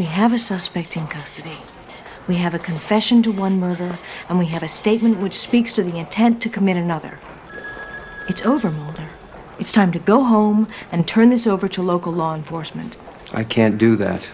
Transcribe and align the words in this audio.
We 0.00 0.06
have 0.06 0.32
a 0.32 0.38
suspect 0.38 0.96
in 0.96 1.06
custody. 1.08 1.58
We 2.26 2.36
have 2.36 2.54
a 2.54 2.58
confession 2.58 3.22
to 3.22 3.30
one 3.30 3.60
murder, 3.60 3.98
and 4.30 4.38
we 4.38 4.46
have 4.46 4.62
a 4.62 4.66
statement 4.66 5.18
which 5.18 5.38
speaks 5.38 5.74
to 5.74 5.82
the 5.82 5.98
intent 5.98 6.40
to 6.40 6.48
commit 6.48 6.78
another. 6.78 7.18
It's 8.26 8.46
over, 8.46 8.70
Mulder. 8.70 9.10
It's 9.58 9.72
time 9.72 9.92
to 9.92 9.98
go 9.98 10.24
home 10.24 10.68
and 10.90 11.06
turn 11.06 11.28
this 11.28 11.46
over 11.46 11.68
to 11.68 11.82
local 11.82 12.14
law 12.14 12.34
enforcement. 12.34 12.96
I 13.34 13.44
can't 13.44 13.76
do 13.76 13.94
that. 13.96 14.26